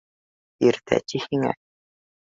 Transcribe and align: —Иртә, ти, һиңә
—Иртә, 0.69 1.01
ти, 1.13 1.25
һиңә 1.29 1.57